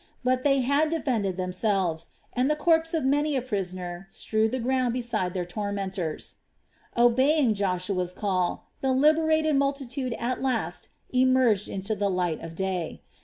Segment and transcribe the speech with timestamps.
[0.23, 4.93] But they had defended themselves and the corpse of many a prisoner strewed the ground
[4.95, 6.37] beside their tormentors.
[6.97, 13.03] Obeying Joshua's call, the liberated multitude at last emerged into the light of day.